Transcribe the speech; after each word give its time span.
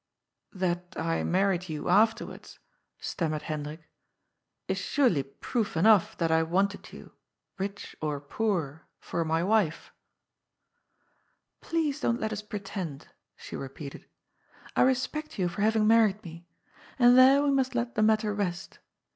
That 0.55 0.97
I 0.97 1.23
married 1.23 1.69
you 1.69 1.87
afterwards," 1.87 2.57
stammered 2.99 3.43
Hendrik," 3.43 3.87
is 4.67 4.79
surely 4.79 5.21
proof 5.21 5.77
enough 5.77 6.17
that 6.17 6.31
I 6.31 6.41
wanted 6.41 6.91
you— 6.91 7.11
^rich 7.59 7.93
or 8.01 8.19
poor— 8.19 8.87
for 8.99 9.23
my 9.23 9.43
wife."" 9.43 9.91
Please 11.61 11.99
don't 11.99 12.19
let 12.19 12.33
us 12.33 12.41
pretend," 12.41 13.09
she 13.37 13.55
repeated." 13.55 14.07
I 14.75 14.81
respect 14.81 15.37
you 15.37 15.47
for 15.47 15.61
haying 15.61 15.85
married 15.85 16.23
me, 16.23 16.47
and 16.97 17.15
there 17.15 17.43
we 17.43 17.51
must 17.51 17.75
let 17.75 17.93
the 17.93 18.01
mat 18.01 18.21
ter 18.21 18.33
rest. 18.33 18.79